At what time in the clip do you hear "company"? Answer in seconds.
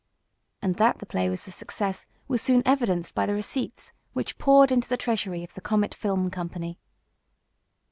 6.31-6.79